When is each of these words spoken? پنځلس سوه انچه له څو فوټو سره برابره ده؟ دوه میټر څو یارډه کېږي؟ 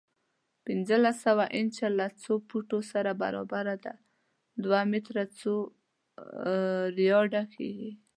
پنځلس 0.65 1.15
سوه 1.25 1.45
انچه 1.57 1.87
له 1.99 2.07
څو 2.21 2.33
فوټو 2.49 2.79
سره 2.91 3.11
برابره 3.21 3.75
ده؟ 3.85 3.93
دوه 4.63 4.79
میټر 4.91 5.17
څو 5.39 5.53
یارډه 7.07 7.43
کېږي؟ 7.53 7.91